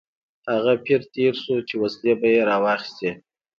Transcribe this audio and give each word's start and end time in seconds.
هغه 0.51 0.73
پیر 0.85 1.01
تېر 1.13 1.33
شو 1.43 1.55
چې 1.67 1.75
وسلې 1.81 2.13
به 2.19 2.27
یې 2.35 2.41
راواخیستې. 2.49 3.09